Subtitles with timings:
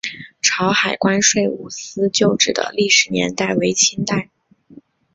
[0.41, 4.31] 潮海关税务司旧址的历史年代为清代。